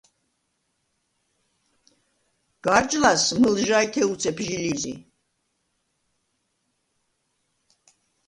[2.65, 4.93] გარჯ ლას მჷლჟაჲთე უცეფ ჟი ლი̄ზი.